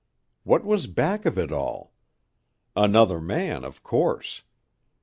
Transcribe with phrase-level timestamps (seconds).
[0.43, 1.93] What was back of it all?
[2.75, 4.41] Another man, of course.